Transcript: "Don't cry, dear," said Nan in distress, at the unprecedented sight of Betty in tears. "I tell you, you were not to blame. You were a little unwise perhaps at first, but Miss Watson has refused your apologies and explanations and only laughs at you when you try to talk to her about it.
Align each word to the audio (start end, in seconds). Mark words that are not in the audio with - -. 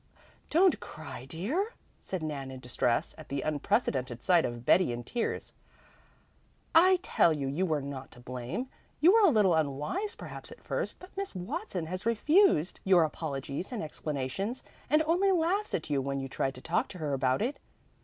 "Don't 0.49 0.79
cry, 0.79 1.25
dear," 1.25 1.73
said 2.01 2.23
Nan 2.23 2.49
in 2.49 2.59
distress, 2.59 3.13
at 3.19 3.29
the 3.29 3.43
unprecedented 3.43 4.23
sight 4.23 4.45
of 4.45 4.65
Betty 4.65 4.91
in 4.91 5.03
tears. 5.03 5.53
"I 6.73 6.97
tell 7.03 7.31
you, 7.31 7.47
you 7.47 7.67
were 7.67 7.83
not 7.83 8.09
to 8.13 8.19
blame. 8.19 8.67
You 8.99 9.13
were 9.13 9.19
a 9.27 9.29
little 9.29 9.53
unwise 9.53 10.15
perhaps 10.15 10.51
at 10.51 10.63
first, 10.63 10.97
but 10.97 11.15
Miss 11.15 11.35
Watson 11.35 11.85
has 11.85 12.03
refused 12.07 12.79
your 12.83 13.03
apologies 13.03 13.71
and 13.71 13.83
explanations 13.83 14.63
and 14.89 15.03
only 15.03 15.31
laughs 15.31 15.75
at 15.75 15.91
you 15.91 16.01
when 16.01 16.19
you 16.19 16.27
try 16.27 16.49
to 16.49 16.61
talk 16.61 16.87
to 16.87 16.97
her 16.97 17.13
about 17.13 17.43
it. 17.43 17.59